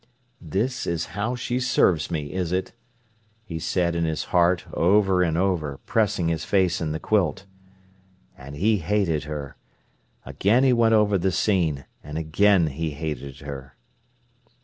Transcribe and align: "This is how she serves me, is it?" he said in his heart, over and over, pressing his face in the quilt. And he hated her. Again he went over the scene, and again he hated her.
"This 0.41 0.87
is 0.87 1.05
how 1.13 1.35
she 1.35 1.59
serves 1.59 2.09
me, 2.09 2.33
is 2.33 2.51
it?" 2.51 2.73
he 3.45 3.59
said 3.59 3.93
in 3.93 4.03
his 4.03 4.23
heart, 4.33 4.65
over 4.73 5.21
and 5.21 5.37
over, 5.37 5.77
pressing 5.85 6.27
his 6.29 6.43
face 6.43 6.81
in 6.81 6.91
the 6.91 6.99
quilt. 6.99 7.45
And 8.35 8.55
he 8.55 8.77
hated 8.79 9.25
her. 9.25 9.57
Again 10.25 10.63
he 10.63 10.73
went 10.73 10.95
over 10.95 11.19
the 11.19 11.31
scene, 11.31 11.85
and 12.03 12.17
again 12.17 12.65
he 12.65 12.93
hated 12.95 13.41
her. 13.41 13.75